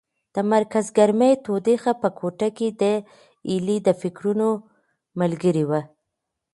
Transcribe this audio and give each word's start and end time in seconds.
د 0.35 0.37
مرکز 0.53 0.85
ګرمۍ 0.97 1.33
تودوخه 1.45 1.93
په 2.01 2.09
کوټه 2.19 2.49
کې 2.57 2.67
د 2.81 2.83
هیلې 3.49 3.77
د 3.87 3.89
فکرونو 4.01 4.47
ملګرې 5.19 5.63
وه. 5.69 5.81